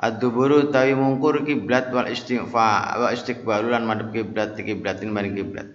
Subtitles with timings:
[0.00, 5.68] Ad-duburu tawi mungkur kiblat wal istighfa wa istiqbalu lan madhep kiblat kiblatin maring kiblat.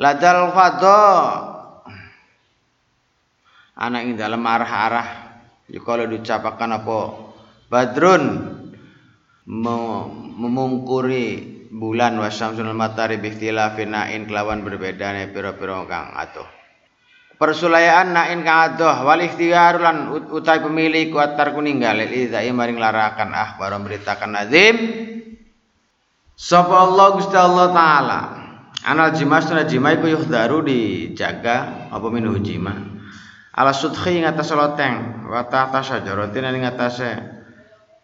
[0.00, 1.00] Ladal fadha.
[3.76, 5.08] Ana ing dalem arah-arah
[5.84, 7.00] kalau diucapakan apa?
[7.68, 8.24] Badrun.
[9.44, 11.26] Memungkuri
[11.68, 16.63] bulan wa syamsul matari bi ikhtilafin nain kelawan berbedane pira-pira kang atuh
[17.36, 23.74] persulayaan nain kang adoh wal ikhtiyar lan utai pemilih kuatar kuninggal idzai maring larakan akhbar
[23.78, 24.76] memberitakan nazim
[26.38, 28.20] sapa Allah Gusti Allah taala.
[28.84, 32.76] Anal jima sunah jima iku yuhdaru dijaga apa minuh jima.
[33.56, 37.16] Ala sudhi ing atas loteng wa tahta syajaratin ing atase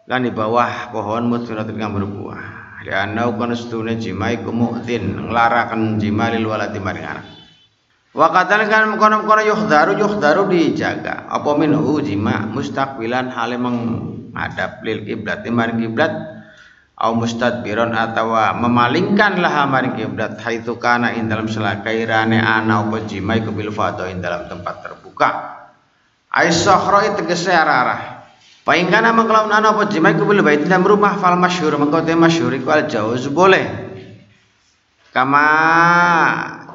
[0.08, 6.00] lan di bawah pohon mutfiratin kang berbuah di anau kono setune jima iku mu'tin nglarakan
[6.00, 7.27] jima lil waladi maring anak
[8.10, 11.30] Wakatan kan kono-kono yuhdaru yuhdaru dijaga.
[11.30, 16.10] Apa minhu jima mustaqbilan hale menghadap lil kiblat maring kiblat
[16.98, 23.38] au mustadbiron atau memalingkan lah maring kiblat haitsu kana in dalam selakairane ana apa jima
[23.38, 25.31] iku bil fadha dalam tempat terbuka.
[26.34, 28.27] Ai sahra tegese arah-arah.
[28.66, 32.19] Paing kana mangkalaun ana apa jima iku bil bait dalam rumah fal masyhur mengko te
[32.19, 33.86] masyhur iku al jawaz boleh.
[35.14, 35.47] Kama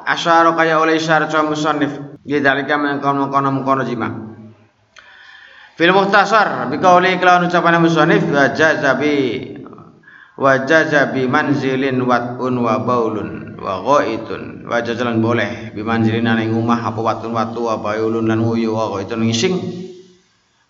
[0.06, 1.92] asyara kaya oleh isyarat wa musannif.
[2.22, 4.08] Lidzalika mengkono kono mengkono jima.
[5.76, 9.14] Fil muhtasar qauli kelawan ucapan musannif wa jazabi
[10.38, 14.64] wa jazabi manzilin watun wa baulun wa ghaitun.
[14.64, 14.80] Wa
[15.18, 19.86] boleh bi manzilin ning omah apa watun watu wa baulun lan uyu wa ghaitun ngising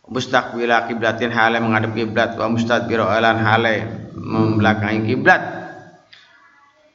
[0.07, 3.75] mustaqbila kiblatin hale menghadap kiblat wa mustadbira alan hale
[4.15, 5.56] membelakangi kiblat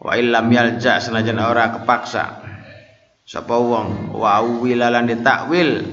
[0.02, 2.42] wa illam yalja senajan ora kepaksa.
[3.22, 4.12] Sapa wong?
[4.18, 5.86] Wa wilalan ditakwil.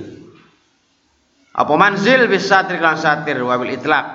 [1.53, 3.39] Apa manzil bisa satir kan satir?
[3.45, 4.07] Wa bil itlaq.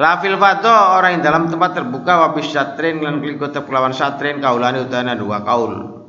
[0.00, 2.12] La fil fadha orang yang dalam tempat terbuka.
[2.16, 6.00] Wa bis satrin lan kliko kelawan satrin kaulane utana dua kaul.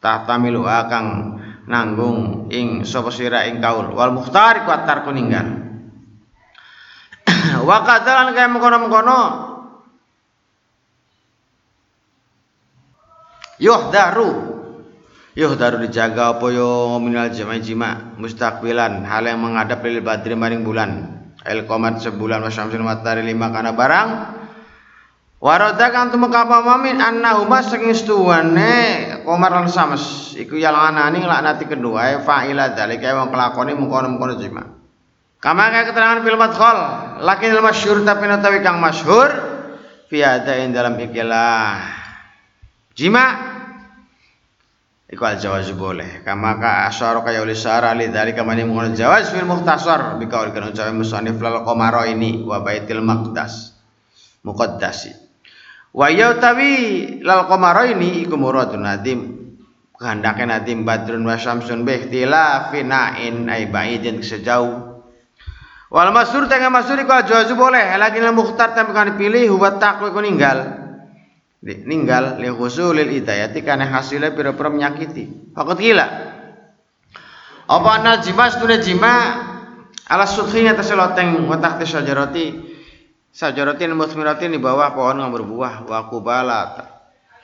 [0.00, 3.92] Tahtamilu akang nanggung ing sapa sira ing kaul.
[3.92, 5.64] Wal mukhtar kuatar kuninggal
[7.68, 9.20] wa kadalan kaya mengkono-mengkono
[13.58, 14.54] yuhdaru.
[15.34, 21.10] Yuhdaru dijaga apa yo minal jama'i jima mustaqbilan hal yang menghadap lil badri maring bulan.
[21.42, 24.08] El komat sebulan wa syamsin matahari lima kana barang.
[25.44, 31.68] Waroda kan tu apa mamin anna huma saking stuwane komar lan sames iku yalanani nglaknati
[31.68, 34.64] kedua fa'ila dalika wong kelakoni mengkono-mengkono jima.
[35.44, 36.78] Kama kaya keterangan fil madkhal
[37.20, 39.28] lakin masyhur tapi natawi kang masyhur
[40.08, 40.24] fi
[40.72, 42.03] dalam ikilah
[42.94, 43.26] Jima.
[45.10, 46.22] Iku al jawaz boleh.
[46.22, 50.14] Kama ka asyara kaya oleh syara li dari kama ni mengul jawaz fil mukhtasar.
[50.22, 53.74] Bi kaul kan ucape musannif lal qamara ini wa baitil maqdas.
[54.46, 55.10] Muqaddasi.
[55.90, 56.72] Wa yautawi
[57.26, 59.20] lal qamara ini iku muradun nadim.
[59.94, 65.02] Kehendaknya nadim badrun wa syamsun bi ikhtilafin nain ay baidin sejauh.
[65.90, 70.83] Wal masur tengah masur iku jawaz boleh, lagi mukhtar tapi kan dipilih huwa taqwa ninggal
[71.64, 75.52] ninggal li husulil hidayati kana hasilnya pira-pira menyakiti.
[75.56, 76.06] Fakat gila.
[77.64, 79.14] Apa anal jima setune jima?
[80.04, 82.44] Ala sudhinya taseloteng wa tahti syajarati
[83.32, 86.84] syajaratin musmiratin di bawah pohon yang berbuah wa kubalat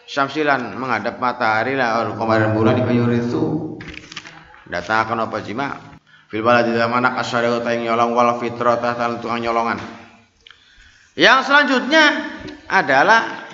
[0.05, 2.85] syamsilan menghadap matahari lah kemarin bulan di
[3.17, 3.75] itu.
[4.69, 5.75] Datangkan apa jima?
[6.31, 9.83] Fil baladi mana asyara yang nyolong wal fitrah tahta tukang nyolongan.
[11.19, 12.05] Yang selanjutnya
[12.71, 13.50] adalah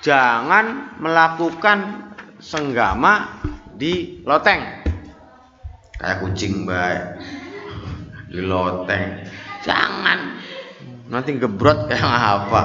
[0.00, 3.40] jangan melakukan senggama
[3.76, 4.60] di loteng.
[6.00, 7.20] Kayak kucing baik
[8.32, 9.28] di loteng.
[9.64, 10.40] Jangan.
[11.12, 12.62] Nanti gebrot kayak apa?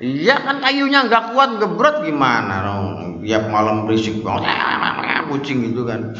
[0.00, 2.86] Iya kan kayunya nggak kuat gebrot gimana dong?
[3.20, 4.24] Tiap malam berisik
[5.30, 6.16] kucing gitu kan.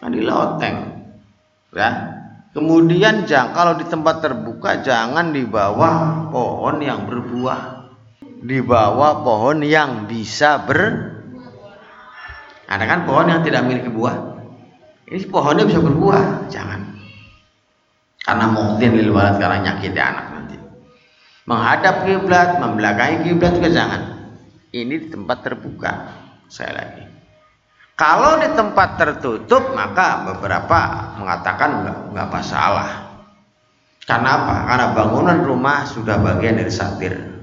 [0.00, 0.76] Kan di loteng.
[1.74, 1.90] Ya.
[2.54, 7.73] Kemudian jangan kalau di tempat terbuka jangan di bawah pohon yang berbuah
[8.44, 11.16] di bawah pohon yang bisa ber
[12.68, 14.36] ada kan pohon yang tidak memiliki buah?
[15.08, 16.96] Ini pohonnya bisa berbuah jangan.
[18.24, 20.56] Karena mungkin lil walad karena nyakiti anak nanti.
[21.44, 24.02] Menghadap kiblat membelakangi kiblat juga jangan.
[24.72, 25.92] Ini di tempat terbuka
[26.48, 27.04] saya lagi.
[27.94, 30.78] Kalau di tempat tertutup maka beberapa
[31.20, 32.90] mengatakan enggak, enggak masalah.
[34.04, 34.56] Karena apa?
[34.68, 37.33] karena bangunan rumah sudah bagian dari satir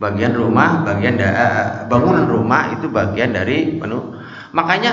[0.00, 4.16] bagian rumah, bagian da, uh, bangunan rumah itu bagian dari penuh.
[4.56, 4.92] Makanya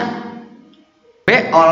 [1.24, 1.72] beol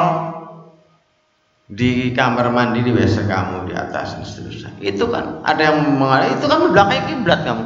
[1.67, 4.71] di kamar mandi di WC kamu di atas dan seterusnya.
[4.79, 7.65] Itu kan ada yang mengalami itu kan belakang kiblat kamu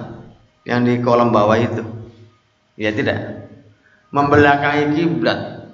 [0.66, 1.86] yang di kolom bawah itu.
[2.74, 3.46] Ya tidak.
[4.10, 5.70] Membelakangi kiblat.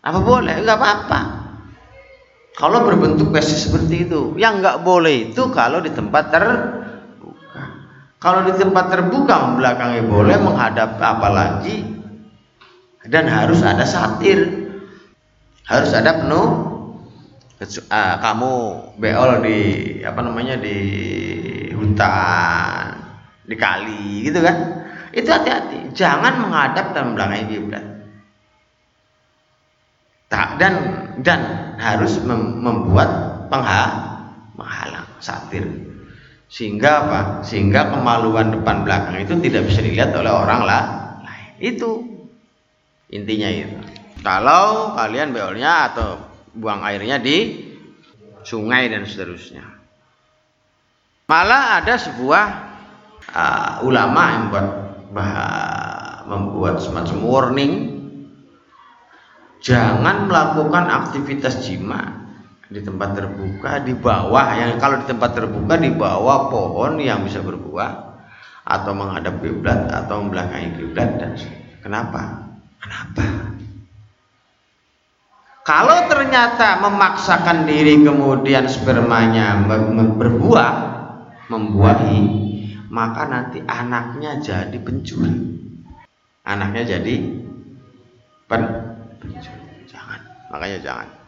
[0.00, 0.64] Apa boleh?
[0.64, 1.20] Nggak apa-apa.
[2.54, 4.32] Kalau berbentuk WC seperti itu.
[4.40, 6.83] Yang nggak boleh itu kalau di tempat terbuka
[8.24, 11.84] kalau di tempat terbuka membelakangi boleh menghadap apalagi
[13.04, 14.64] dan harus ada satir.
[15.68, 16.48] Harus ada penuh
[17.88, 18.52] uh, kamu
[19.00, 19.58] beol di
[20.04, 20.76] apa namanya di
[21.76, 22.96] hutan
[23.44, 24.56] di kali gitu kan?
[25.12, 25.92] Itu hati-hati.
[25.92, 27.84] Jangan menghadap dan belakang kiblat.
[30.32, 30.74] Tak dan
[31.20, 31.40] dan
[31.76, 33.08] harus mem, membuat
[33.52, 33.84] pengha,
[34.56, 35.68] penghalang satir
[36.48, 37.20] sehingga apa?
[37.42, 40.84] Sehingga kemaluan depan belakang itu tidak bisa dilihat oleh orang lah.
[41.58, 42.04] Itu.
[43.10, 43.78] Intinya itu.
[44.24, 46.16] Kalau kalian beolnya atau
[46.54, 47.68] buang airnya di
[48.44, 49.64] sungai dan seterusnya.
[51.24, 52.44] Malah ada sebuah
[53.32, 54.68] uh, ulama yang buat
[55.12, 57.74] bah, membuat semacam warning.
[59.64, 62.23] Jangan melakukan aktivitas jima
[62.72, 67.44] di tempat terbuka di bawah yang kalau di tempat terbuka di bawah pohon yang bisa
[67.44, 68.14] berbuah
[68.64, 71.36] atau menghadap kiblat atau membelakangi kiblat dan
[71.84, 72.48] kenapa?
[72.80, 73.24] Kenapa?
[75.64, 79.64] Kalau ternyata memaksakan diri kemudian spermanya
[80.16, 80.72] berbuah,
[81.48, 82.20] membuahi,
[82.92, 85.32] maka nanti anaknya jadi pencuri.
[86.44, 87.14] Anaknya jadi
[88.44, 88.62] pen.
[89.88, 90.20] Jangan,
[90.52, 91.23] makanya jangan.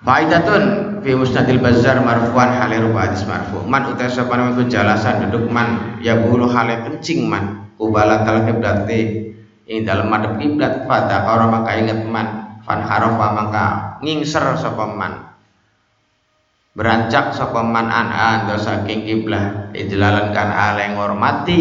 [0.00, 3.60] Faidatun fi musnadil bazar marfuan halir hadis marfu.
[3.68, 7.68] Man utai sapa iku jalasan duduk man ya bulu hale kencing man.
[7.76, 9.28] Ubala tal kiblati
[9.68, 12.60] ing dalem madhep kiblat fata karo maka inget man.
[12.64, 13.64] Fan harafa maka
[14.00, 15.36] ngingser sapa man.
[16.72, 19.68] Berancak sapa man an an saking kiblah.
[19.76, 21.58] Idlalan kan ale ngormati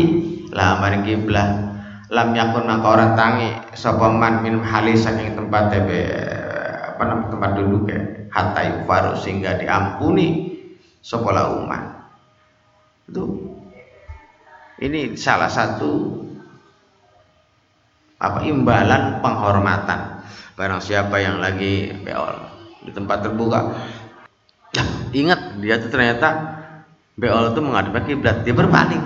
[0.55, 1.75] lah maring kiblah.
[2.07, 6.07] Lam yakun maka ora tangi sapa man min hali saking tempat tebe
[6.95, 10.57] apa nama tempat duduk ya hatta yufaru sehingga diampuni
[11.01, 11.83] sapa umat.
[13.09, 13.25] Itu.
[14.79, 16.23] Ini salah satu
[18.19, 20.23] apa imbalan penghormatan.
[20.55, 22.35] Barang siapa yang lagi beol
[22.83, 23.75] di tempat terbuka
[24.75, 24.83] ya,
[25.15, 26.59] ingat dia tuh ternyata
[27.15, 28.43] beol itu menghadap kiblat.
[28.47, 29.03] Dia berpaling.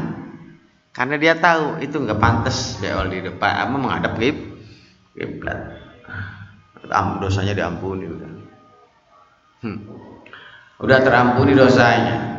[0.94, 5.60] Karena dia tahu itu nggak pantas beol di depan apa menghadap kiblat.
[7.22, 8.33] Dosanya diampuni udah
[9.64, 9.80] hmm.
[10.84, 12.36] udah terampuni dosanya.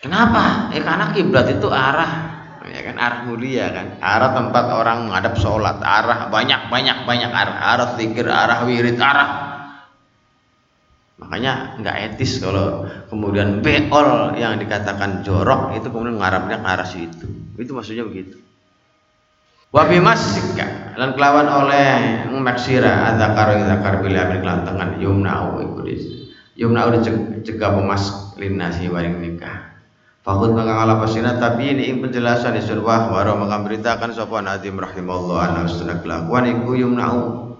[0.00, 0.72] Kenapa?
[0.72, 2.40] Ya karena kiblat itu arah.
[2.64, 3.86] Ya kan arah mulia kan.
[4.00, 5.76] Arah tempat orang menghadap sholat.
[5.84, 7.56] Arah banyak banyak banyak arah.
[7.76, 9.30] Arah zikir arah wirid arah.
[11.20, 17.28] Makanya nggak etis kalau kemudian beol yang dikatakan jorok itu kemudian mengarahnya ke arah situ.
[17.60, 18.40] Itu maksudnya begitu
[19.70, 25.86] wabi masika dan kelawan oleh maksira karo zakar bila amil kelantangan yumnau ikut
[26.58, 29.72] yumnau dicegah pemas linasi waring nikah.
[30.20, 34.76] Fakut maka ngala pasina tapi ini ing penjelasan di surah waro maka beritakan sapa Nadim
[34.76, 37.56] rahimahullah ana sunah kelakuan iku yumna'u.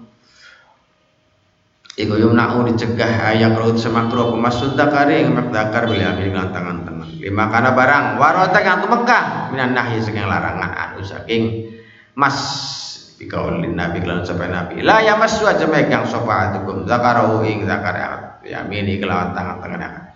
[1.97, 7.09] Iku yumna'u dicegah ayat rohut semakro pemasun dakari ing dakar bila ambil dengan tangan tangan
[7.17, 11.69] lima kana barang waro tak yang Mekah minan nahi saking larangan anu saking
[12.17, 12.37] mas
[13.21, 17.95] bikaulin nabi kelawan sampai nabi la ya masu aja megang sapa atukum zakarahu ing zakar
[18.41, 20.11] ya mini kelawan tangan tangan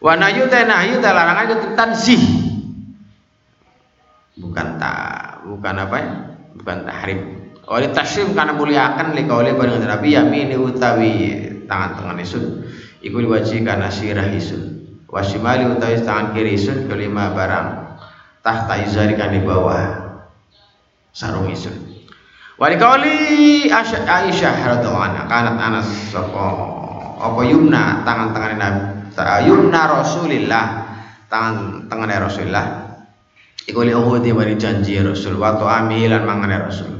[0.00, 2.22] Wa nahyu ta nahyu ta larangan itu tansih.
[4.40, 6.12] Bukan tak bukan apa ya?
[6.56, 7.20] Bukan tahrim.
[7.68, 11.12] Oleh tasyim karena muliakan li kauli pada Nabi yamini utawi
[11.68, 12.66] tangan-tangan isun
[13.04, 14.88] iku diwajikan asirah isun.
[15.06, 18.00] Wasimali utawi tangan kiri isun kelima barang
[18.40, 19.99] tahta izari kan di bawah
[21.10, 21.74] sarung isun.
[22.60, 26.46] Wali kauli Aisyah radhiyallahu anha kanat anas sapa
[27.20, 28.82] apa yumna tangan-tangan Nabi
[29.48, 30.64] yumna Rasulillah
[31.32, 32.66] tangan tangan Rasulillah.
[33.64, 36.90] Iku li uhudi bari janji Rasul wa tu'ami lan mangane Rasul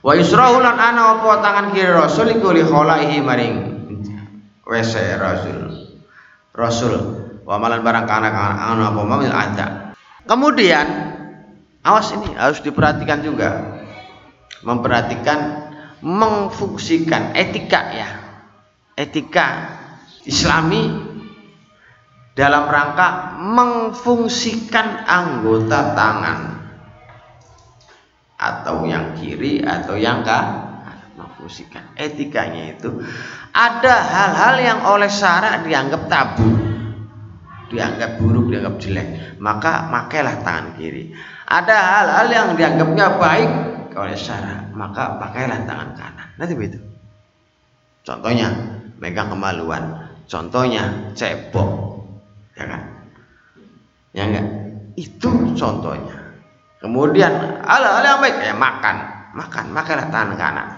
[0.00, 3.54] wa yusrahu lan ana apa tangan kiri Rasul iku li kholaihi maring
[4.62, 5.58] WC Rasul.
[6.54, 6.92] Rasul
[7.42, 9.68] wa malan barang kana kana ana apa mamil ada.
[10.28, 10.86] Kemudian
[11.84, 13.80] awas ini harus diperhatikan juga.
[14.60, 15.38] Memperhatikan
[16.04, 18.08] mengfungsikan etika ya.
[18.96, 19.46] Etika
[20.28, 20.92] islami
[22.36, 26.40] dalam rangka mengfungsikan anggota tangan.
[28.40, 30.70] Atau yang kiri atau yang kanan
[31.40, 33.00] fungsikan etikanya itu.
[33.56, 36.48] Ada hal-hal yang oleh syara dianggap tabu.
[37.72, 39.08] Dianggap buruk dianggap jelek.
[39.40, 41.16] Maka makailah tangan kiri
[41.50, 43.50] ada hal-hal yang dianggapnya baik.
[43.98, 46.28] Oleh syara maka pakailah tangan kanan.
[46.38, 46.78] Nanti begitu.
[48.06, 48.48] Contohnya
[49.02, 50.08] megang kemaluan.
[50.30, 52.00] Contohnya cebok.
[52.54, 52.82] Ya kan?
[54.14, 54.46] Ya enggak?
[54.94, 55.28] Itu
[55.58, 56.16] contohnya.
[56.80, 58.36] Kemudian hal-hal yang baik.
[58.40, 58.96] Kayak makan.
[59.36, 59.64] Makan.
[59.74, 60.68] Makanlah tangan kanan.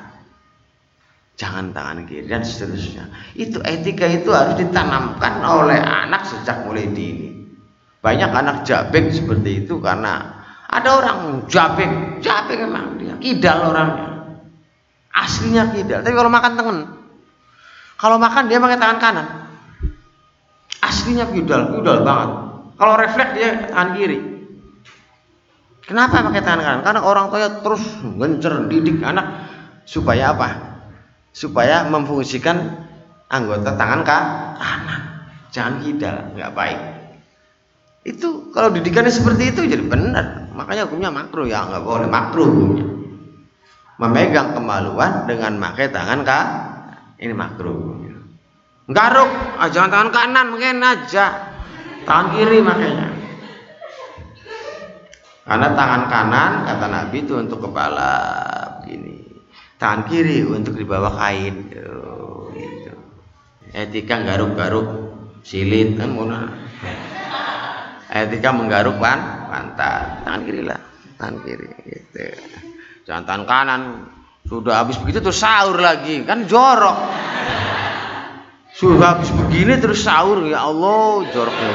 [1.37, 3.09] Jangan tangan kiri dan seterusnya.
[3.37, 7.33] Itu etika itu harus ditanamkan oleh anak sejak mulai dini.
[8.03, 10.42] Banyak anak jabek seperti itu karena
[10.73, 11.19] ada orang
[11.53, 13.13] jabek jabek emang dia.
[13.21, 14.09] Kidal orangnya.
[15.13, 16.01] Aslinya kidal.
[16.01, 16.79] Tapi kalau makan tangan
[18.01, 19.27] kalau makan dia pakai tangan kanan.
[20.81, 22.31] Aslinya kidal kidal banget.
[22.81, 24.19] Kalau refleks dia tangan kiri.
[25.85, 26.81] Kenapa pakai tangan kanan?
[26.81, 29.27] Karena orang tua terus gencer didik anak
[29.85, 30.49] supaya apa?
[31.37, 32.57] Supaya memfungsikan
[33.29, 35.01] anggota tangan kanan.
[35.53, 36.81] Jangan kidal nggak baik
[38.03, 40.51] itu kalau didikannya seperti itu jadi benar.
[40.53, 41.47] Makanya hukumnya makruh.
[41.47, 42.87] Ya nggak boleh makruh hukumnya.
[44.03, 46.45] Memegang kemaluan dengan pakai tangan kah
[47.23, 48.03] ini makruh
[48.91, 49.31] garuk.
[49.59, 51.27] Ah, jangan tangan kanan mungkin aja.
[52.03, 53.09] Tangan kiri makanya.
[55.43, 58.11] Karena tangan kanan kata Nabi itu untuk kepala
[58.83, 59.23] begini.
[59.79, 61.71] Tangan kiri untuk dibawa kain.
[61.83, 62.95] Oh, gitu.
[63.73, 64.87] etika garuk-garuk
[65.43, 66.13] silit kan
[68.13, 70.21] mana etika menggaruk pan pantat.
[70.29, 70.81] Tangan kiri lah.
[71.17, 72.29] Tangan kiri gitu.
[73.09, 73.83] Jangan tangan kanan.
[74.45, 76.21] Sudah habis begitu terus sahur lagi.
[76.29, 76.99] Kan jorok.
[78.77, 80.45] Sudah habis begini terus sahur.
[80.45, 81.73] Ya Allah joroknya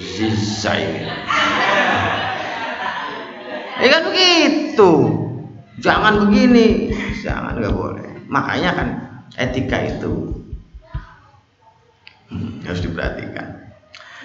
[0.00, 1.04] zizai
[3.82, 4.92] ya kan begitu.
[5.82, 6.94] Jangan begini.
[7.20, 8.08] Jangan nggak boleh.
[8.30, 8.88] Makanya kan
[9.34, 10.38] etika itu
[12.30, 13.63] hmm, harus diperhatikan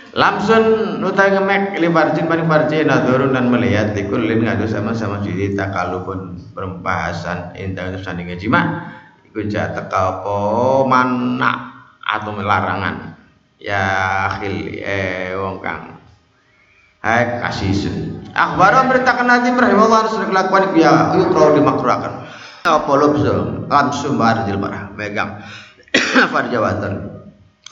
[0.10, 6.34] Lamsun nutai ngemek li barjin paling barjin nadurun dan melihat likulin ngadu sama-sama jadi takalupun
[6.58, 8.90] perembahasan indah untuk sandingan jima
[9.30, 10.38] ikut jatuh apa
[10.90, 11.52] mana
[12.02, 13.22] atau melarangan
[13.62, 13.86] ya
[14.34, 16.00] akhil eh wong kang
[17.00, 18.28] Hai kasisun.
[18.36, 22.28] Akhbaran beritakan Nabi rahimahullah harus kelakuan dia yukro dimakruhkan.
[22.68, 25.40] Apa lobzo langsung barjil parah megang
[26.36, 27.19] farjawatan.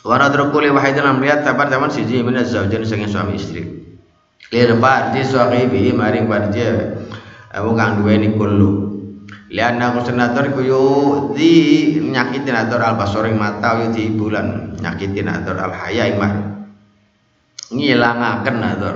[0.08, 3.68] Wa nadru kulli wahidin melihat tabar zaman siji min zaujain sing suami istri.
[4.56, 6.64] Lir farji sahibi maring farji
[7.52, 8.88] wong kang duweni kullu.
[9.52, 10.84] Lianna kusnator kuyu
[11.36, 11.52] di
[12.00, 16.32] nyakitin atur al basoring mata yu di bulan nyakitin atur al haya imah
[17.72, 18.96] ngilangaken atur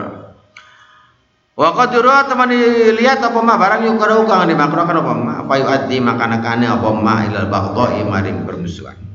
[1.51, 5.99] Wa qadura teman dilihat apa ma barang yuk kada kang dimakruhkan apa ma apa yuaddi
[5.99, 9.10] makanakane apa ma ilal baghdha'i maring permusuhan.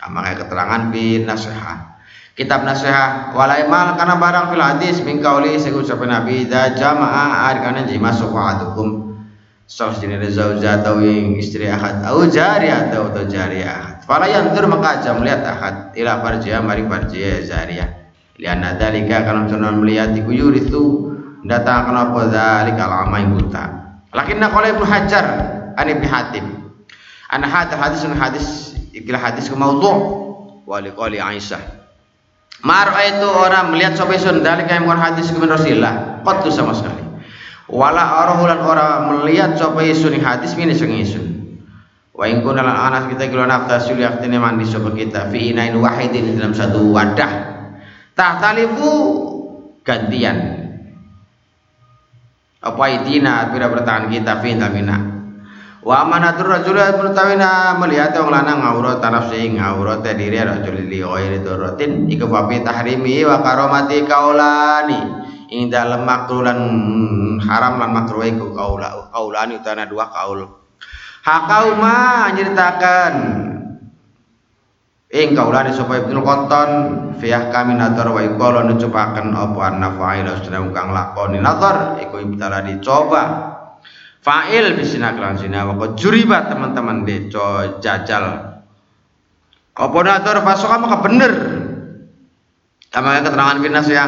[0.00, 2.00] Kama keterangan bi nasihat.
[2.32, 7.52] Kitab nasihat walai mal kana barang fil hadis min qauli sing ucap Nabi da jama'a
[7.52, 9.12] arkana jima sufaatukum
[9.68, 11.04] sos jenis zaujah atau
[11.36, 15.94] istri ahad au jariyah atau atau jariyah Fala yantur maka jam melihat ahad.
[15.94, 17.88] Ila farjiyah mari farjiyah jariyah.
[18.40, 19.46] Lianna dalika kalau
[19.78, 20.82] melihat iku itu
[21.46, 22.26] datang apa?
[22.26, 23.64] Dzalika al-amai buta.
[24.10, 25.26] Lakinna qala Ibnu Hajar
[25.78, 26.46] an Ibnu Hatim
[27.30, 28.69] an hadis hadis
[29.00, 29.98] hadis ikil hadis ke maudhu'
[30.68, 31.80] wa liqali Aisyah.
[32.60, 36.20] Mar itu orang melihat sopai sun dalika yang hadis ke Rasulullah.
[36.52, 37.08] Sama sekali.
[37.70, 38.92] Wala arahulan orang
[39.24, 41.26] melihat sopai sun hadis ini sing isun.
[42.12, 45.32] Wa in kunal anas kita kilo nafta sul yaktine mandi sopa kita.
[45.32, 47.32] Fi inain wahidin dalam satu wadah.
[48.12, 48.92] Tahtalifu
[49.80, 50.60] gantian.
[52.60, 55.19] Apa idina pira bertahan kita fi tamina
[55.80, 62.04] wa amanatur rajul bertawina melihat orang lanang aurat nafsi aurat diri rajul li ghairi dorotin
[62.08, 65.00] iku fi tahrimi wa karomati kaulani.
[65.50, 66.58] Ing dalem makruh lan
[67.42, 70.46] haram lan makruh iku kaula kaulani utana dua kaul.
[71.26, 73.14] Hakauma nyeritakan.
[75.10, 76.70] Ing kaulane sapa Ibnu Qattan
[77.18, 83.49] fi ahkamin nazar wa iqala nucupaken apa an-nafa'il sedang kang lakoni nazar iku ibtala dicoba
[84.20, 88.24] fa'il bisina kelan sina wa juriba teman-teman deco jajal.
[89.80, 91.32] Apa nazar fasoka maka bener.
[92.90, 94.04] Sama keterangan finas ya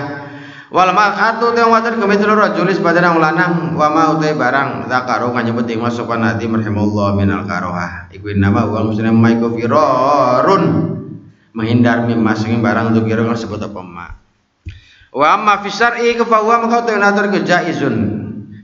[0.73, 5.81] wal maqatu te waten kemitru rajulis badana lanang wa ma utai barang zakaru nganyebut ing
[5.81, 8.13] masuk nadi marhamullah minal karoha.
[8.13, 10.65] Iku nama wa muslim maiku firarun.
[11.53, 14.09] Menghindar mimma sing barang untuk kira sebut apa ma.
[15.13, 18.12] Wa amma fi syar'i ke fa huwa maka ta natur ke jaizun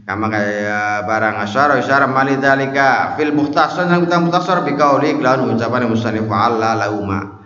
[0.09, 5.53] kama kaya barang asyara isyara mali dalika fil mukhtasar yang kita mukhtasar bi qauli lawan
[5.53, 7.45] ucapan musannif Allah lauma.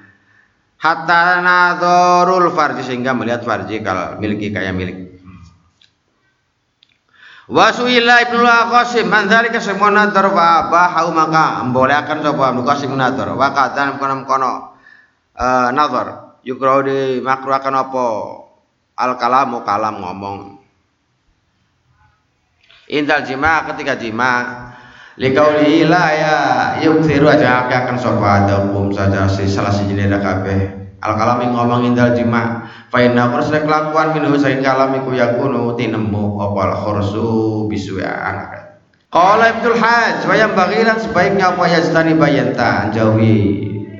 [0.79, 5.11] Hatta nadharul farji sehingga melihat farji kalau miliki kaya milik.
[7.51, 13.35] Wasuila ibnu Qasim man dzalika semua nadhar wa abahu maka membolehkan sapa Ibnu Qasim nadhar.
[13.35, 14.51] Wa katan kono kono
[15.35, 16.39] uh, nadhar.
[16.47, 18.07] Yukrau di makruhkan apa?
[19.03, 20.62] Al kalamu kalam ngomong
[22.93, 24.33] Indal jima ketika jima.
[25.17, 26.37] Likauli la ya
[26.85, 30.61] yukthiru aja akan sapa hukum saja si salah si jenera kabeh.
[31.01, 36.37] Al kalami ngomong indal jima fa inna qursa kelakuan minhu saking kalami ku yakunu tinemu
[36.37, 38.77] apa al khursu bisu anak.
[39.09, 42.93] Qala Ibnul Hajj wa bagilan sebaiknya apa yajtani bayanta?
[42.93, 43.37] Jauhi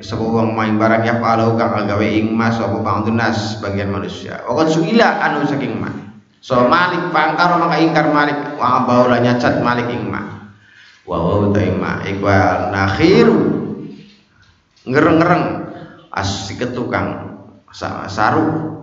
[0.05, 4.41] sebuah main barang ya falau kang agawe ing mas bang nas sebagian manusia.
[4.45, 6.12] Wa suila anu saking mah
[6.43, 10.43] So Malik pangkar maka ingkar Malik wa baula nyacat Malik ing ma.
[11.07, 13.39] Wa wa taima iqbal nakhiru.
[14.83, 15.45] Ngereng-ngereng
[16.11, 17.39] asik ketukang
[18.11, 18.75] saru.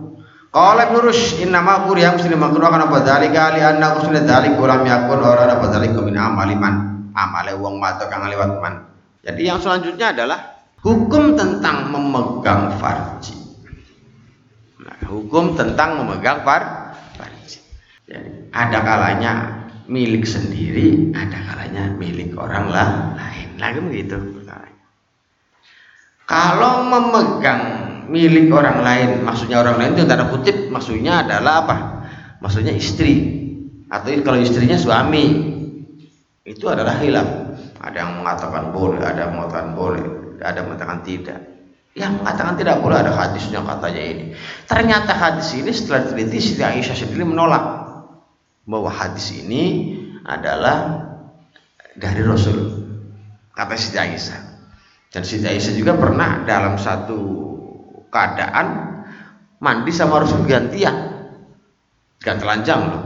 [0.48, 4.82] Qala Ibnu Rushd inna ma quriya muslim makruh kana badzalika li anna qusna dzalik ulam
[4.82, 6.74] yakun ora ana badzalika min amaliman
[7.12, 8.88] amale wong mato kang liwat man.
[9.20, 13.36] Jadi yang selanjutnya adalah hukum tentang memegang farji.
[14.80, 16.79] Nah, hukum tentang memegang farji
[18.10, 19.32] jadi, ada kalanya
[19.86, 23.48] milik sendiri, ada kalanya milik orang lah, lain.
[23.62, 24.18] Lagi begitu.
[26.30, 27.62] Kalau memegang
[28.06, 31.76] milik orang lain, maksudnya orang lain itu tanda kutip, maksudnya adalah apa?
[32.38, 33.42] Maksudnya istri
[33.90, 35.26] atau kalau istrinya suami
[36.46, 37.26] itu adalah hilaf.
[37.82, 40.06] Ada yang mengatakan boleh, ada yang mengatakan boleh,
[40.38, 41.38] ada yang mengatakan tidak.
[41.98, 44.24] Yang mengatakan tidak boleh ada hadisnya katanya ini.
[44.70, 47.79] Ternyata hadis ini setelah teliti Siti Aisyah sendiri menolak
[48.64, 51.08] bahwa hadis ini adalah
[51.96, 52.86] dari Rasul
[53.54, 54.40] kata Siti Aisyah.
[55.10, 57.18] Dan Siti Aisyah juga pernah dalam satu
[58.08, 58.66] keadaan
[59.60, 60.96] mandi sama Rasul gantian.
[62.20, 63.04] Gak telanjang loh.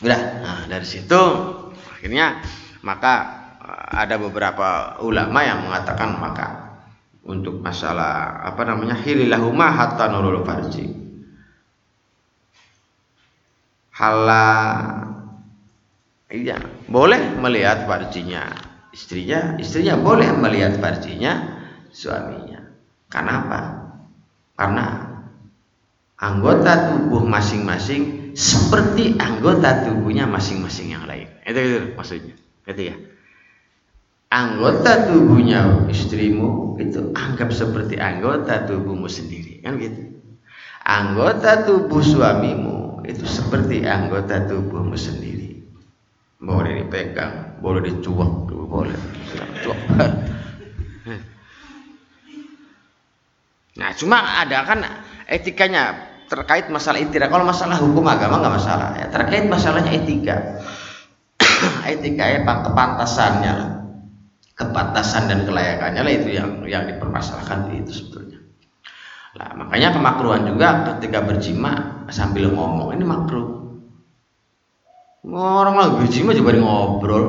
[0.00, 1.20] Udah nah dari situ
[1.92, 2.40] akhirnya
[2.80, 3.14] maka
[3.60, 6.48] eh, ada beberapa ulama yang mengatakan maka
[7.20, 10.88] untuk masalah apa namanya hililahuma hatta nurul farji
[14.00, 14.48] hala.
[16.30, 16.56] Iya
[16.88, 18.54] boleh melihat farjinya
[18.94, 21.60] istrinya istrinya boleh melihat farjinya
[21.92, 22.64] suaminya.
[23.10, 23.92] Kenapa
[24.56, 25.10] karena
[26.16, 31.26] anggota tubuh masing-masing seperti anggota tubuhnya masing-masing yang lain.
[31.42, 32.36] Itu, itu maksudnya.
[32.68, 32.96] Itu ya?
[34.30, 39.58] Anggota tubuhnya istrimu itu anggap seperti anggota tubuhmu sendiri.
[39.66, 40.14] Kan gitu?
[40.86, 45.58] Anggota tubuh suamimu itu seperti anggota tubuhmu sendiri.
[46.40, 48.96] Boleh dipegang boleh dicuak boleh.
[49.60, 49.80] Cuak
[53.80, 54.84] nah cuma ada kan
[55.28, 57.26] etikanya terkait masalah etika.
[57.26, 59.10] Kalau masalah hukum agama nggak masalah ya.
[59.10, 60.62] Terkait masalahnya etika.
[61.90, 63.70] Etika ya kepantasannya lah.
[64.54, 68.29] Kepantasan dan kelayakannya lah itu yang yang dipermasalahkan itu sebetulnya
[69.30, 73.62] lah makanya kemakruhan juga ketika berjima sambil ngomong ini makruh.
[75.30, 77.26] Orang lagi berjima coba ngobrol.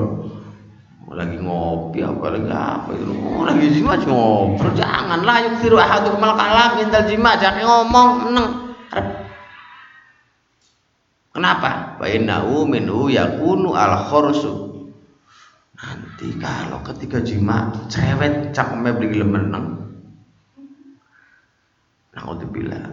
[1.12, 3.14] Lagi ngopi apa lagi apa itu.
[3.46, 4.74] Lagi jima cuma ngobrol.
[4.74, 8.48] Janganlah yuk tiru ahadu mal kalam intal jima jangan ngomong meneng.
[11.32, 12.02] Kenapa?
[12.02, 14.90] Wa innahu minhu yakunu al khursu.
[15.78, 19.81] Nanti kalau ketika jima cerewet cakemnya beli meneng
[22.15, 22.86] Naudzubillah.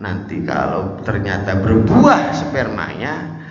[0.00, 3.44] Nanti kalau ternyata berbuah spermanya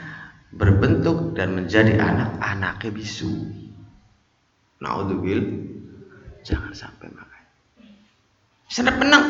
[0.53, 3.31] berbentuk dan menjadi anak anaknya bisu.
[4.81, 5.71] Naudzubillah.
[6.43, 7.43] Jangan sampai makan.
[8.67, 9.25] Sedap menang.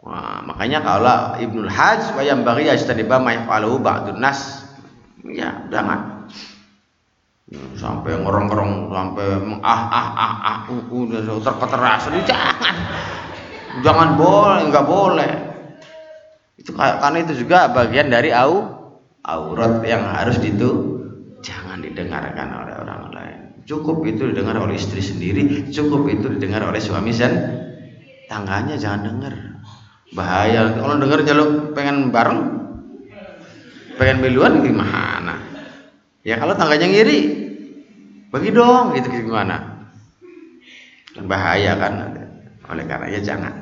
[0.00, 4.64] Wah, makanya kalau Ibnul Hajj wa yang bagi yajtaniba ma yafaluhu ba'dun nas.
[5.20, 6.19] Ya, jangan
[7.50, 9.26] sampai ngorong-ngorong sampai
[9.66, 12.02] ah ah ah ah udah terketeras.
[12.22, 12.76] Jangan.
[13.82, 15.32] Jangan boleh nggak boleh.
[16.58, 18.78] Itu karena itu juga bagian dari au
[19.26, 21.00] aurat yang harus itu
[21.42, 23.38] jangan didengarkan oleh orang lain.
[23.66, 27.32] Cukup itu didengar oleh istri sendiri cukup itu didengar oleh suami dan
[28.26, 29.34] tangganya jangan dengar
[30.14, 30.74] bahaya.
[30.74, 32.40] Kalau dengar jaluk pengen bareng
[33.98, 35.38] pengen miluan gimana?
[36.20, 37.39] Ya kalau tangganya ngiri
[38.30, 39.86] bagi dong gitu gimana
[41.14, 41.92] dan bahaya kan
[42.70, 43.54] oleh karenanya jangan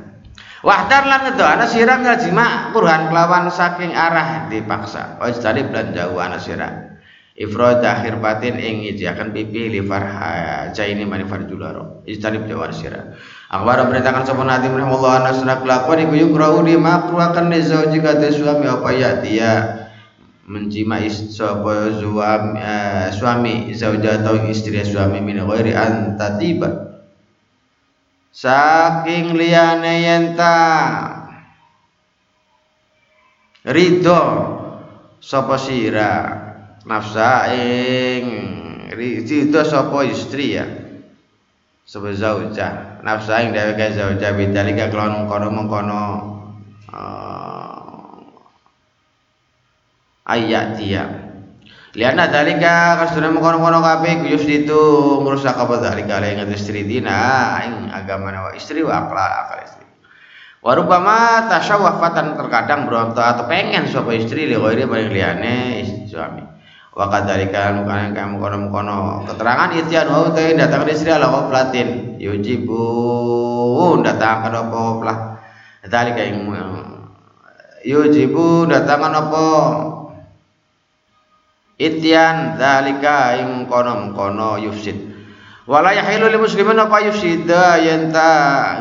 [0.59, 5.15] Wahdar lan ana sira minal jima kurhan kelawan saking arah dipaksa.
[5.23, 6.99] Wajtari lan jauh ana sira.
[7.39, 12.03] Ifrad akhir batin ing ijakan pipi li farha ini mani farjularo.
[12.11, 13.15] Ijtanib jawar sira.
[13.47, 18.67] Akhbar beritakan sapa nabi rahimahullah ana sunah kelakuan iku yukrau di makruakan ni jika suami
[18.67, 19.53] apa ya dia
[20.49, 26.89] menjima sapa suami uh, suami zauja atau istri suami min ghairi an tatiba.
[28.33, 30.57] Saking liyane yenta
[33.69, 34.23] ridho
[35.21, 36.13] sapa sira
[36.89, 38.25] nafsa ing
[38.97, 40.65] ridho sapa istri ya
[41.85, 46.01] sapa zauja nafsa ing dheweke zauja bidalika kelon mengkono-mengkono.
[46.01, 46.08] uh,
[50.29, 51.29] ayat dia
[51.97, 54.83] Liana dalika kasuna mengkono-kono kabeh kuyus itu
[55.25, 59.89] ngrusak apa dalika ingat istri dina ing agama wa istri wa akla akal istri.
[60.63, 65.11] Warubama tasyawafatan terkadang berontak atau pengen suatu istri li ghairi paling
[65.81, 66.45] istri suami.
[66.93, 72.85] Wa kadzalika kan kamu kono-kono keterangan itian wa utai datang istri ala qoflatin yujibu
[74.05, 75.19] datang ke apa qoflah.
[75.89, 76.47] Dalika ing
[77.81, 79.45] yujibu datang apa
[81.79, 84.99] Ityan dalika ing kono-kono yufsid.
[85.63, 88.31] Wala yahilu lil muslimin apa yufsida yenta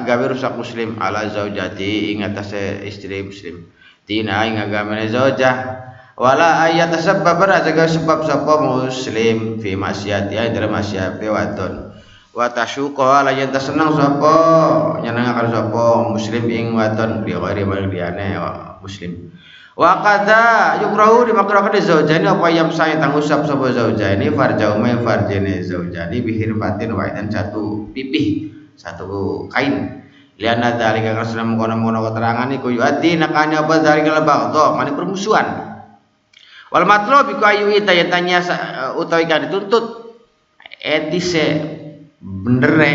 [0.01, 3.69] gawe rusak muslim ala zaujati ing atase istri muslim.
[4.09, 10.73] Tina ing agamane zaujah wala ayat sebab jaga sebab sapa muslim fi maksiati ay dalam
[10.73, 11.93] maksiat wadon
[12.33, 14.33] wa tasyuqa ala yenta senang sapa
[15.05, 17.61] nyenengaken sapa muslim ing wadon bi ghairi
[18.81, 19.29] muslim
[19.77, 20.41] Wa kadza
[20.81, 24.33] yukrahu dimakrakan di zaujani apa yang saya tangusap sapa zaujani?
[24.33, 30.01] Farjaumai farjane zaujani bihir fatin wahidan satu pipih satu kain.
[30.41, 35.47] Liana dzalika kasna mengkono-mengkono keterangan iku yuati nakane apa dzalika labaghdha mani permusuhan.
[36.73, 38.41] Wal matlub iku ayu ita tanya
[38.97, 40.17] utawi kan dituntut.
[40.81, 41.45] Etise
[42.17, 42.93] bendere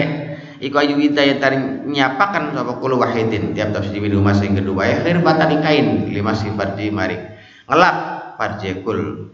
[0.62, 1.58] iku ayu ida yang tadi
[1.90, 3.50] nyapakan sapa kulo wahidin.
[3.50, 4.86] Tiap tafsir di rumah sing kedua.
[4.86, 7.18] Ya khair batani kain lima sifat di mari.
[7.66, 7.96] Ngelap
[8.38, 9.28] farjekul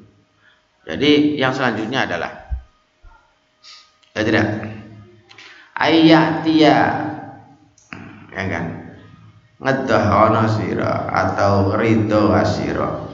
[0.88, 2.32] jadi yang selanjutnya adalah
[4.16, 4.46] ya tidak?
[5.76, 6.78] Ayatia
[8.32, 8.64] ya kan?
[9.60, 13.04] Ngedah ono sira atau ridho asira.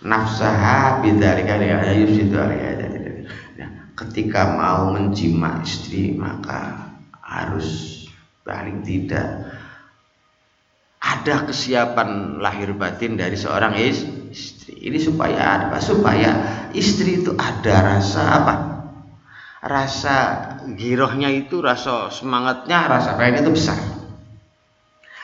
[0.00, 2.88] Nafsaha bidzalika ya yusidu alaiha
[4.00, 6.89] ketika mau menjima istri maka
[7.30, 8.02] harus
[8.42, 9.46] paling tidak
[11.00, 14.76] ada kesiapan lahir batin dari seorang istri.
[14.90, 15.80] Ini supaya apa?
[15.80, 16.30] Supaya
[16.76, 18.54] istri itu ada rasa apa?
[19.60, 20.16] Rasa
[20.76, 23.80] girohnya itu, rasa semangatnya, rasa pengen itu besar.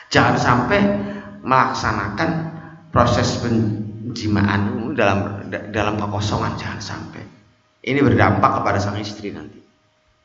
[0.09, 0.79] Jangan sampai
[1.41, 2.29] melaksanakan
[2.93, 7.23] proses penjimaan dalam dalam kekosongan jangan sampai.
[7.85, 9.61] Ini berdampak kepada sang istri nanti.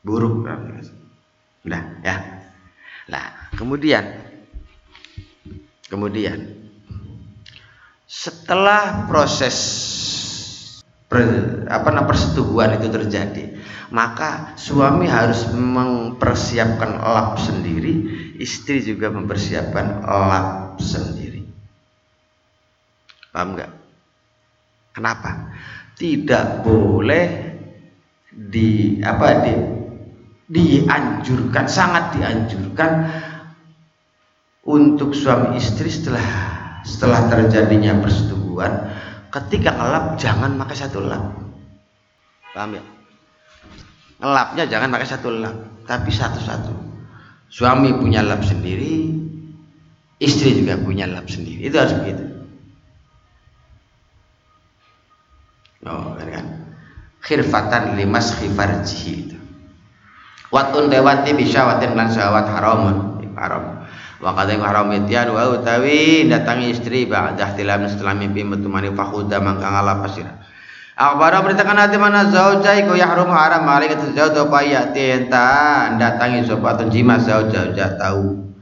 [0.03, 1.02] Buruk nanti.
[1.63, 2.15] Nah, ya.
[3.07, 4.03] Nah, kemudian
[5.87, 6.63] kemudian
[8.07, 9.57] setelah proses
[11.07, 11.21] per,
[11.69, 13.57] apa namanya persetubuhan itu terjadi,
[13.93, 17.93] maka suami harus mempersiapkan lap sendiri,
[18.41, 21.45] istri juga mempersiapkan lap sendiri.
[23.29, 23.71] Paham nggak?
[24.93, 25.53] Kenapa?
[25.97, 27.25] Tidak boleh
[28.33, 29.53] di apa di
[30.53, 33.09] dianjurkan sangat dianjurkan
[34.69, 36.23] untuk suami istri setelah
[36.85, 38.93] setelah terjadinya persetubuhan
[39.33, 41.25] ketika ngelap jangan pakai satu lap.
[42.53, 42.83] Paham ya?
[44.21, 45.55] Ngelapnya jangan pakai satu lap
[45.89, 46.73] tapi satu-satu.
[47.49, 49.09] Suami punya lap sendiri
[50.21, 51.65] istri juga punya lap sendiri.
[51.65, 52.23] Itu harus begitu.
[55.83, 56.45] Oh kan?
[57.23, 59.42] Khirfatan limas khifarjihi itu
[60.53, 63.89] watun lewati bisyawatin lan syahwat haramun haram.
[64.21, 69.67] Wa kadang haram itian wa utawi datangi istri ba'dah tilam setelah mimpi metumani fakhuda mangka
[69.67, 70.29] ngala pasir.
[70.93, 73.65] Akbara beritakan hati mana zauja iku yahrum haram.
[73.65, 75.49] Malik itu zauj apa ya tienta.
[75.97, 78.53] Datangi sobatun jima zauj zauj tahu.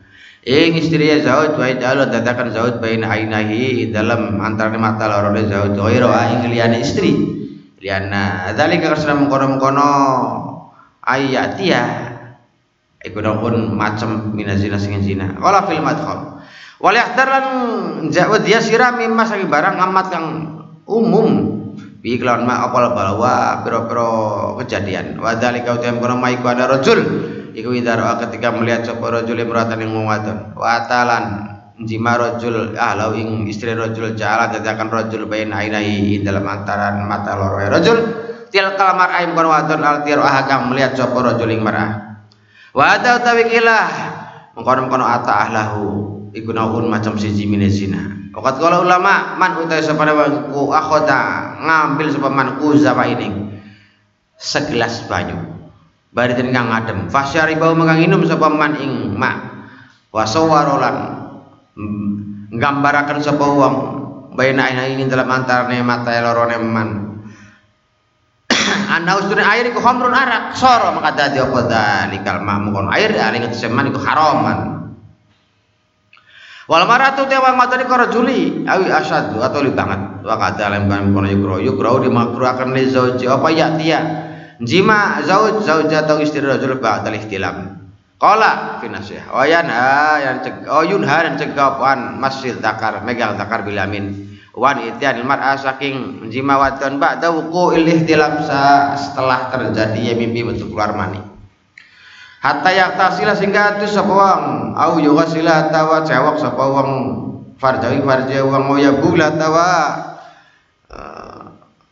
[0.42, 5.76] Ing istri ya zauj wa jalur datakan zauj bain ainahi dalam antara mata lorone zauj.
[5.78, 7.14] Ghairu ing liyane istri.
[7.78, 9.90] Liana dzalika kasra mengkono-mengkono
[11.12, 11.82] ayatia
[13.02, 15.36] iku pun macam minazina sing zina.
[15.42, 16.40] Wala fil madkhal
[16.82, 17.46] wal yahdar lan
[18.10, 20.28] ja'wa dia sira mimma barang amat yang
[20.88, 21.30] umum.
[22.02, 24.10] Bi kelawan ma apal balwa pira-pira
[24.66, 25.22] kejadian.
[25.22, 27.00] Wa dzalika utam kono ma iku ada rajul.
[27.54, 30.58] Iku ketika melihat sapa rajul imratan ing wadon.
[30.58, 31.52] Wa talan
[31.86, 37.58] jima rojul ahlau ing istri rojul jala dadakan rojul bain ainai dalam antaran mata loro
[37.58, 37.98] rojul
[38.52, 42.22] til kalamar aim kon wadon al tiru ahakang melihat sapa rojul ing marah.
[42.76, 43.88] Wa ada utawi kilah
[44.56, 45.84] mengkono-kono ata ahlahu
[46.36, 48.32] iku naun macam siji mine zina.
[48.32, 50.16] Wakat kala ulama man utai sapane
[50.52, 53.28] ku akhota ngambil sapa man ku zapa ini.
[54.40, 55.36] Segelas banyu.
[56.12, 59.32] Bari den kang adem fasyaribau mengang inum sapa man ing ma
[60.12, 60.96] wa sawarolan
[62.52, 63.76] nggambaraken sapa wong.
[64.32, 66.88] Baina ini dalam antarane mata lorone man
[68.92, 70.60] anda usune air iku khamrun arak.
[70.60, 71.60] Soro maka dadi apa?
[71.64, 74.82] Dalikal ma'mukon air ya ing seman iku haraman
[76.72, 80.88] wal maratu te wong matane karo juli awi asadu atau li banget wa kada lem
[80.88, 83.28] kan kono yukro yukro di makruhaken li zauji.
[83.28, 84.00] Apa ya tia?
[84.64, 87.82] Jima zauj zauja atau istri rajul ba'dal ihtilam.
[88.22, 89.34] Kala finasih.
[89.34, 94.31] Oh yanha yang ceg oh yunha dan cegah wan masjid zakar megang zakar bilamin.
[94.62, 98.46] Wan itian mar'a saking jima wadon ba'da wuku il ihtilam
[98.94, 101.18] setelah terjadi ya mimpi bentuk keluar mani.
[102.46, 106.90] Hatta yang tasila sehingga itu sapa wong au yughasila tawa cewek sapa wong
[107.58, 109.70] farjawi farja wong moya bula tawa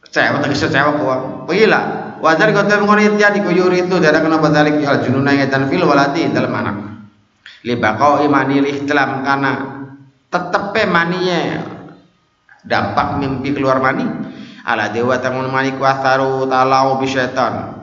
[0.06, 1.50] cewek tegese cewek wong.
[1.50, 1.82] Pila
[2.20, 2.84] Wajar kau temu
[3.16, 6.76] ya di kuyur itu darah kenapa dalik al jununa ngaitan fil walati dalam anak.
[7.64, 9.52] Libakau imani ihtilam karena
[10.28, 11.79] tetepe maniye
[12.64, 14.04] dampak mimpi keluar mani
[14.68, 17.80] ala dewa tangun mani kuasaru talau bi setan.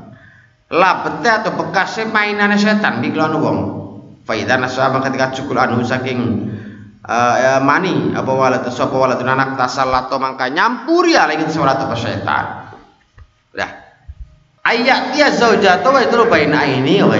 [0.67, 3.59] Labete atau bekasnya mainannya setan di kelon wong.
[4.27, 6.19] Faidah nasabah ketika cukul anu saking
[7.07, 12.45] uh, mani apa walatu sapa walatun anak tasallato mangka nyampuri ala ingin surat apa setan.
[13.55, 13.71] Dah
[14.67, 17.15] ayat dia zaujatu wa itu baina ini wa.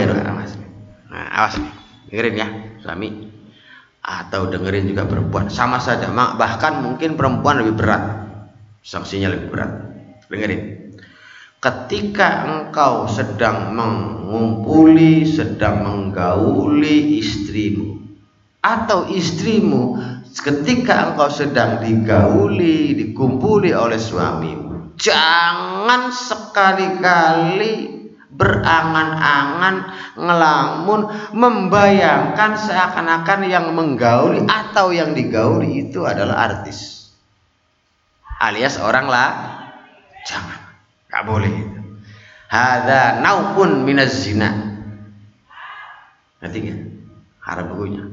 [1.07, 1.57] Nah, awas.
[2.07, 2.47] Dengerin ya,
[2.83, 3.26] suami
[4.07, 5.51] atau dengerin juga perempuan.
[5.51, 8.03] Sama saja bahkan mungkin perempuan lebih berat.
[8.87, 9.71] Sanksinya lebih berat.
[10.31, 10.95] Dengerin.
[11.59, 17.99] Ketika engkau sedang mengumpuli sedang menggauli istrimu
[18.63, 19.99] atau istrimu
[20.31, 27.96] ketika engkau sedang digauli dikumpuli oleh suamimu jangan sekali-kali
[28.37, 29.77] berangan-angan
[30.15, 31.01] ngelamun
[31.33, 37.11] membayangkan seakan-akan yang menggauli atau yang digauli itu adalah artis.
[38.37, 39.31] Alias orang lah.
[40.29, 40.61] Jangan.
[41.09, 41.55] Nggak boleh.
[42.53, 44.53] Hada naupun minaz zina.
[46.45, 46.81] Ngerti nggak?
[47.41, 48.05] Harap bukunya.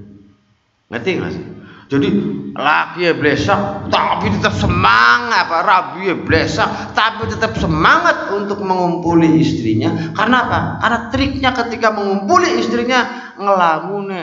[0.89, 1.52] Ngerti nggak sih
[1.91, 2.07] jadi
[2.55, 9.43] laki ya blesak tapi tetap semangat apa rabi ya blesak tapi tetap semangat untuk mengumpuli
[9.43, 10.13] istrinya.
[10.15, 10.59] Karena apa?
[10.79, 14.21] Karena triknya ketika mengumpuli istrinya ngelamune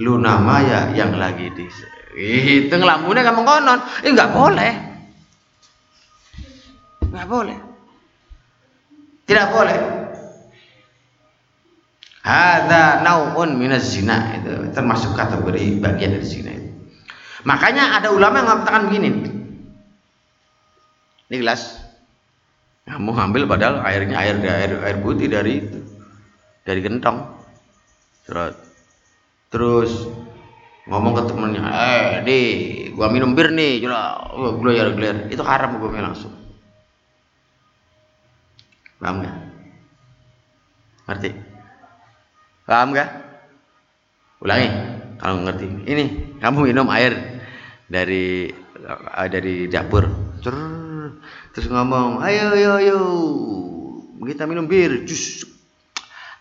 [0.00, 1.68] luna maya yang lagi di
[2.16, 3.78] itu ngelamune kamu konon.
[4.00, 4.72] Eh nggak boleh.
[7.10, 7.58] Nggak boleh.
[9.28, 9.99] Tidak boleh
[12.20, 16.68] Hada nauun minaz zina itu termasuk kategori bagian dari zina itu.
[17.48, 19.08] Makanya ada ulama yang mengatakan begini.
[21.32, 21.80] Ini gelas.
[22.84, 25.64] Kamu ambil padahal airnya air air air putih dari.
[26.60, 27.24] Dari gentong.
[28.28, 28.54] Terus
[29.48, 29.92] terus
[30.90, 32.38] ngomong ke temennya, eh di,
[32.94, 36.34] gua minum bir nih, coba, oh, gula ya gula, itu haram hukumnya langsung.
[38.98, 39.36] Paham nggak?
[41.06, 41.30] Ngerti?
[42.70, 43.10] Paham gak?
[44.38, 44.70] Ulangi
[45.18, 45.66] kalau ngerti.
[45.90, 46.04] Ini
[46.38, 47.42] kamu minum air
[47.90, 48.46] dari
[48.86, 50.06] uh, dari dapur.
[51.50, 52.98] Terus ngomong, ayo ayo ayo
[54.22, 55.42] kita minum bir, jus.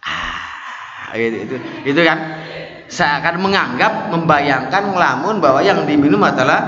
[0.06, 1.56] Ah, itu, itu,
[1.90, 2.38] itu kan
[2.86, 6.62] seakan menganggap membayangkan ngelamun bahwa yang diminum adalah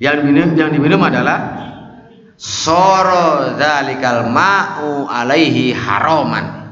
[0.00, 1.38] yang diminum yang diminum adalah
[2.40, 6.63] soro dalikal ma'u alaihi haraman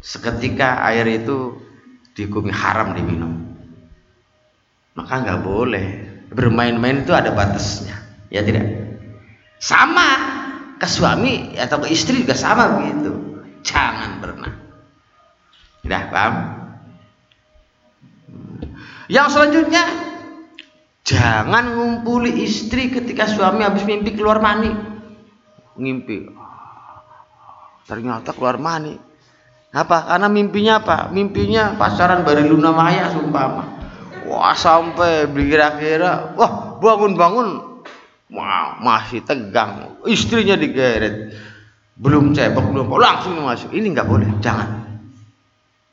[0.00, 1.60] seketika air itu
[2.16, 3.32] dihukumi haram diminum.
[4.96, 5.86] Maka nggak boleh.
[6.32, 7.96] Bermain-main itu ada batasnya.
[8.32, 8.66] Ya tidak?
[9.60, 10.40] Sama.
[10.80, 13.12] Ke suami atau ke istri juga sama begitu.
[13.60, 14.52] Jangan pernah.
[15.84, 16.34] Tidak paham?
[19.12, 19.84] Yang selanjutnya
[21.04, 24.72] jangan ngumpuli istri ketika suami habis mimpi keluar mani.
[25.76, 26.32] Ngimpi.
[27.84, 29.09] Ternyata keluar mani
[29.70, 29.96] apa?
[30.06, 30.96] Karena mimpinya apa?
[31.14, 33.78] Mimpinya pasaran bari Luna Maya sumpah.
[34.30, 37.82] Wah sampai kira-kira, wah bangun-bangun,
[38.30, 39.98] wah masih tegang.
[40.06, 41.34] Istrinya digeret,
[41.98, 43.74] belum cebok belum, langsung masuk.
[43.74, 45.02] Ini nggak boleh, jangan,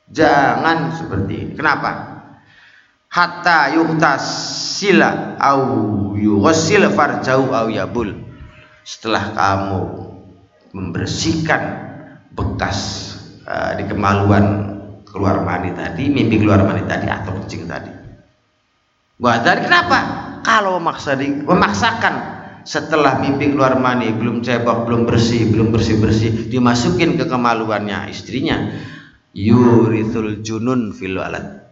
[0.06, 1.52] jangan seperti ini.
[1.58, 2.18] Kenapa?
[3.08, 3.72] hatta
[4.20, 5.62] sila au
[6.12, 8.12] yughsil farjau au yabul
[8.84, 9.80] setelah kamu
[10.76, 11.62] membersihkan
[12.36, 13.07] bekas
[13.48, 14.76] uh, di kemaluan
[15.08, 17.90] keluar mani tadi mimpi keluar mani tadi atau kencing tadi.
[19.18, 19.98] Buat dari kenapa?
[20.44, 22.14] Kalau memaksa memaksakan
[22.62, 28.76] setelah mimpi keluar mani belum cebok belum bersih belum bersih bersih dimasukin ke kemaluannya istrinya
[29.32, 31.66] yurithul junun fil walad.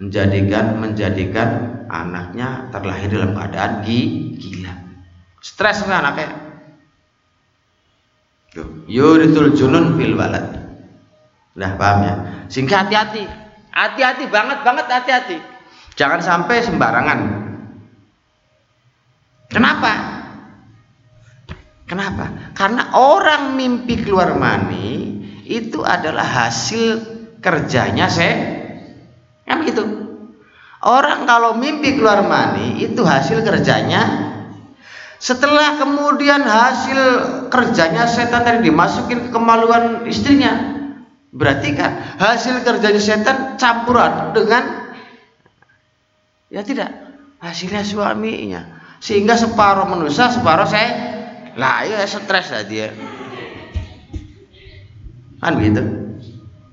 [0.00, 1.48] Menjadikan menjadikan
[1.92, 4.72] anaknya terlahir dalam keadaan gila.
[5.44, 6.49] Stres kan anaknya
[8.90, 10.46] yuritul junun fil walad.
[11.54, 12.14] Nah paham ya?
[12.50, 13.24] Sehingga hati-hati.
[13.70, 15.38] Hati-hati banget banget hati-hati.
[15.94, 17.18] Jangan sampai sembarangan.
[19.50, 19.92] Kenapa?
[21.86, 22.54] Kenapa?
[22.54, 27.02] Karena orang mimpi keluar mani itu adalah hasil
[27.42, 28.60] kerjanya saya
[29.50, 29.82] Kan gitu.
[30.80, 34.30] Orang kalau mimpi keluar mani itu hasil kerjanya.
[35.18, 37.00] Setelah kemudian hasil
[37.50, 40.78] kerjanya setan tadi dimasukin ke kemaluan istrinya.
[41.30, 44.94] Berarti kan hasil kerjanya setan campuran dengan
[46.48, 46.90] ya tidak
[47.42, 48.80] hasilnya suaminya.
[49.00, 50.90] Sehingga separuh manusia, separuh saya
[51.58, 52.94] lah ya stres lah dia.
[55.40, 55.82] Kan gitu.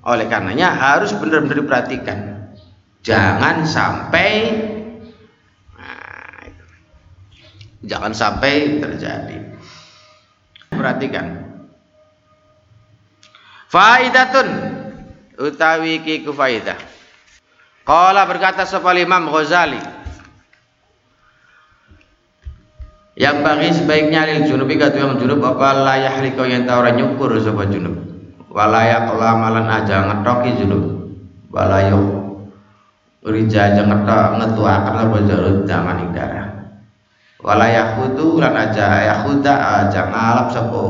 [0.07, 2.37] Oleh karenanya harus benar-benar diperhatikan
[3.07, 4.31] jangan sampai
[5.79, 6.43] nah,
[7.87, 9.46] jangan sampai terjadi
[10.77, 11.25] perhatikan.
[13.67, 14.47] Faidatun
[15.35, 16.79] utawi ki faidah
[17.87, 19.79] Qala berkata sapa Imam Ghazali
[23.17, 27.65] yang bagi sebaiknya lil junubi katu yang junub apa layak riko yang tahu nyukur sapa
[27.71, 27.95] junub?
[28.51, 30.83] Walayak malan aja ngetoki junub.
[31.49, 32.27] Walayu
[33.27, 36.56] Urija aja ngetok ngetuakan apa jarut jangan ing darah.
[37.37, 40.81] Wala yahudu lan aja yahuda aja ngalap sapa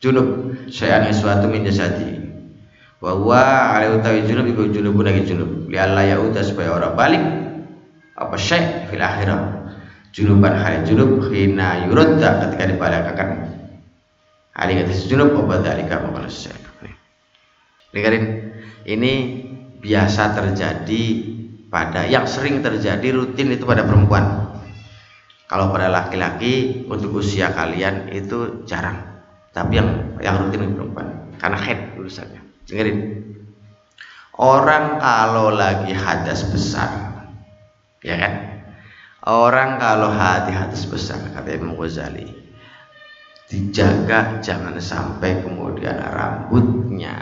[0.00, 0.28] junub
[0.72, 2.16] sayan suatu min jasadi.
[2.96, 5.68] Wa huwa ale utawi junub iku junub lagi junub.
[5.68, 7.24] Li alla yahuda supaya orang balik
[8.16, 9.68] apa syai fil akhirah.
[10.14, 13.28] Junuban hari junub hina yuradda ketika dibalakakan.
[14.56, 16.56] Hari kata junub apa dalika manusia.
[17.92, 18.24] Dengerin
[18.88, 19.12] ini
[19.78, 21.04] biasa terjadi
[21.68, 24.43] pada yang sering terjadi rutin itu pada perempuan
[25.44, 29.20] kalau pada laki-laki untuk usia kalian itu jarang.
[29.52, 31.30] Tapi yang yang rutin perempuan.
[31.36, 32.40] Karena head urusannya.
[32.66, 32.98] Dengerin.
[34.34, 36.90] Orang kalau lagi hadas besar
[38.02, 38.32] ya kan?
[39.24, 42.44] Orang kalau hati hadas besar kata Imam Ghazali
[43.48, 47.14] dijaga jangan sampai kemudian rambutnya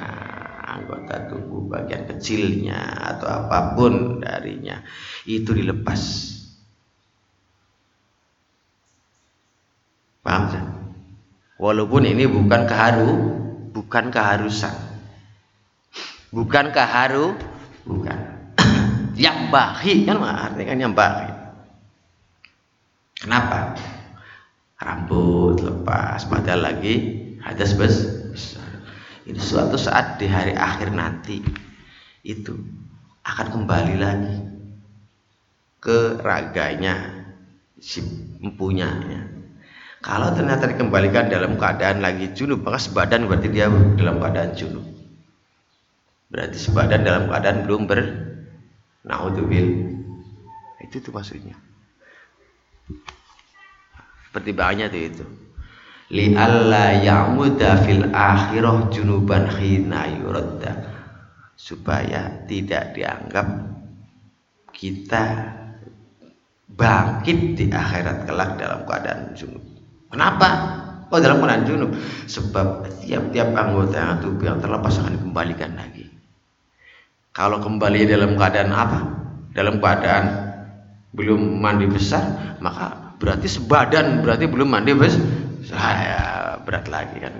[0.64, 2.78] anggota tubuh bagian kecilnya
[3.12, 4.80] atau apa pun darinya
[5.28, 6.00] itu dilepas
[10.22, 10.64] paham kan?
[11.58, 13.10] walaupun ini bukan keharu
[13.72, 14.76] bukan keharusan.
[16.32, 17.36] Bukan keharu
[17.88, 18.18] bukan.
[19.24, 20.16] Yang bahi kan?
[20.20, 21.30] Artinya kan yang bahi.
[23.20, 23.76] Kenapa?
[24.80, 26.24] Rambut lepas.
[26.24, 26.94] Padahal lagi
[27.44, 28.80] hadas besar.
[29.28, 31.44] Ini suatu saat di hari akhir nanti
[32.24, 32.56] itu
[33.22, 34.36] akan kembali lagi
[35.78, 37.22] ke raganya
[37.78, 38.02] si
[38.42, 39.41] empunyanya
[40.02, 44.82] kalau ternyata dikembalikan dalam keadaan lagi junub maka sebadan berarti dia dalam keadaan junub.
[46.26, 48.00] Berarti sebadan dalam keadaan belum ber
[49.06, 49.94] naudzubil.
[50.82, 51.54] Itu tuh maksudnya.
[54.34, 55.24] Pertimbangannya tuh itu.
[56.12, 60.72] Li alla ya'muda fil akhirah junuban khina yuradda.
[61.54, 63.46] Supaya tidak dianggap
[64.74, 65.24] kita
[66.74, 69.71] bangkit di akhirat kelak dalam keadaan junub.
[70.12, 70.48] Kenapa?
[71.08, 71.90] Oh dalam keadaan junub.
[72.28, 76.08] Sebab tiap-tiap anggota tubuh yang terlepas akan dikembalikan lagi.
[77.32, 79.00] Kalau kembali dalam keadaan apa?
[79.56, 80.24] Dalam keadaan
[81.16, 85.24] belum mandi besar, maka berarti sebadan berarti belum mandi besar.
[85.64, 86.20] Saya
[86.60, 87.32] berat lagi kan.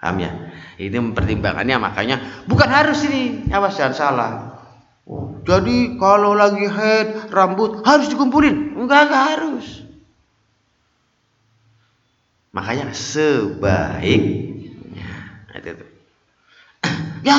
[0.00, 0.32] Paham ya?
[0.80, 2.16] Ini pertimbangannya makanya
[2.48, 3.52] bukan harus ini.
[3.52, 4.32] Awas jangan salah.
[5.08, 8.76] Oh, jadi kalau lagi head rambut harus dikumpulin?
[8.76, 9.87] Enggak enggak harus
[12.58, 14.48] makanya sebaiknya
[15.54, 15.88] itu tuh.
[17.28, 17.38] ya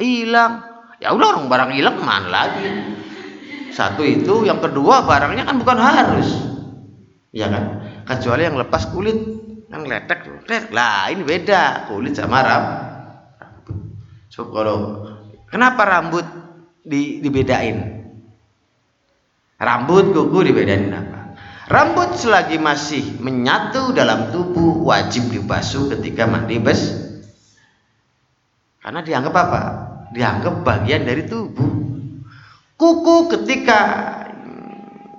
[0.00, 0.64] hilang.
[0.98, 2.66] Ya udah orang barang hilang mana lagi?
[3.70, 6.28] Satu itu yang kedua barangnya kan bukan harus.
[7.30, 7.64] Ya kan?
[8.08, 9.18] Kecuali yang lepas kulit.
[9.68, 10.72] Yang letek letek.
[10.74, 11.86] Lah ini beda.
[11.86, 12.80] Kulit sama rambut.
[14.32, 15.06] So kalau
[15.46, 16.26] kenapa rambut
[16.82, 18.00] di, dibedain.
[19.58, 21.17] Rambut kuku dibedain apa?
[21.68, 26.96] Rambut selagi masih menyatu dalam tubuh wajib dibasuh ketika mandi bes.
[28.80, 29.60] Karena dianggap apa?
[30.16, 31.68] Dianggap bagian dari tubuh.
[32.72, 33.80] Kuku ketika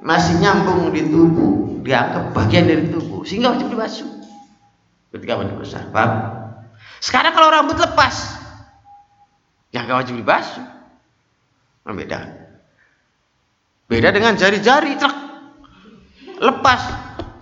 [0.01, 4.09] masih nyambung di tubuh dianggap bagian dari tubuh sehingga wajib dibasuh
[5.13, 5.85] ketika mandi besar.
[5.93, 6.11] Paham?
[6.97, 8.41] Sekarang kalau rambut lepas,
[9.69, 10.65] ya nggak wajib dibasuh.
[11.85, 12.19] Nah, beda.
[13.85, 15.18] Beda dengan jari-jari, truk
[16.39, 16.81] lepas,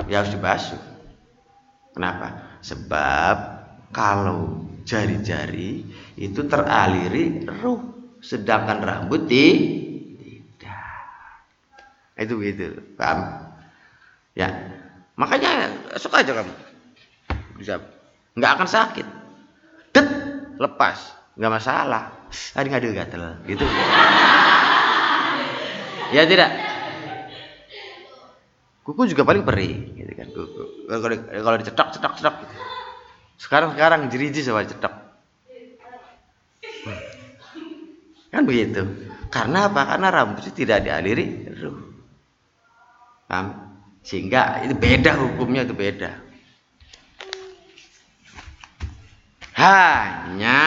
[0.10, 0.82] ya harus dibasuh.
[1.94, 2.60] Kenapa?
[2.62, 3.36] Sebab
[3.94, 5.86] kalau jari-jari
[6.18, 7.82] itu teraliri ruh,
[8.22, 9.46] sedangkan rambut di
[10.22, 11.02] tidak.
[12.18, 13.50] Itu begitu, paham?
[14.38, 14.54] Ya,
[15.18, 16.54] makanya suka aja kamu.
[17.58, 17.82] Bisa.
[18.38, 19.08] Nggak akan sakit.
[19.90, 20.06] Det
[20.62, 21.18] lepas.
[21.38, 22.04] Nggak masalah.
[22.30, 23.24] Tadi nggak gatel.
[23.50, 23.66] Gitu.
[26.14, 26.67] Ya tidak
[28.88, 30.64] kuku juga paling perih gitu kan kuku.
[30.88, 32.56] Kalau kalau dicetok cetok cetok gitu.
[33.38, 34.96] sekarang sekarang jeriji sama cetok
[36.88, 37.00] hmm.
[38.32, 38.88] kan begitu.
[39.28, 39.84] Karena apa?
[39.84, 41.84] Karena rambut itu tidak dialiri ruh.
[44.08, 46.24] Sehingga itu beda hukumnya itu beda.
[49.58, 50.62] Hanya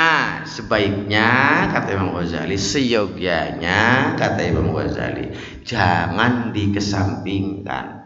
[0.45, 1.31] sebaiknya
[1.73, 5.31] kata Imam Ghazali seyogianya kata Imam Ghazali
[5.63, 8.00] jangan dikesampingkan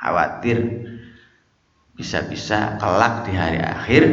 [0.00, 0.88] khawatir
[1.94, 4.04] bisa-bisa kelak di hari akhir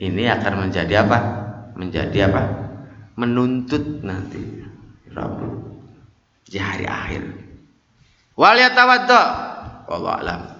[0.00, 1.18] ini akan menjadi apa?
[1.76, 2.42] Menjadi apa?
[3.20, 4.40] Menuntut nanti.
[5.12, 5.60] Rabbul
[6.48, 7.22] di hari akhir.
[8.38, 8.56] Wal
[9.90, 10.59] wallahu alam